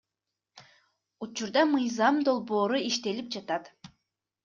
Учурда 1.27 1.67
мыйзам 1.73 2.19
долбоору 2.31 2.83
иштелип 2.91 3.33
жатат. 3.41 3.75